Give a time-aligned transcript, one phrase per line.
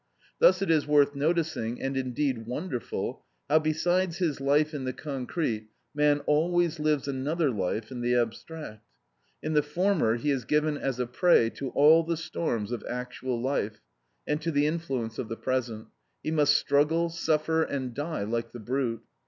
[0.39, 5.67] Thus it is worth noticing, and indeed wonderful, how, besides his life in the concrete,
[5.93, 8.83] man always lives another life in the abstract.
[9.43, 13.39] In the former he is given as a prey to all the storms of actual
[13.39, 13.79] life,
[14.25, 15.89] and to the influence of the present;
[16.23, 19.03] he must struggle, suffer, and die like the brute.